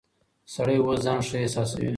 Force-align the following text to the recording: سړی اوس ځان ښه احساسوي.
سړی 0.53 0.77
اوس 0.81 0.97
ځان 1.05 1.19
ښه 1.27 1.37
احساسوي. 1.43 1.89